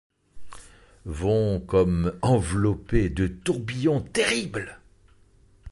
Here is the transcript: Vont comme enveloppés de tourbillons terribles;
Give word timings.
Vont 1.05 1.59
comme 1.59 2.15
enveloppés 2.23 3.11
de 3.11 3.27
tourbillons 3.27 4.01
terribles; 4.01 4.79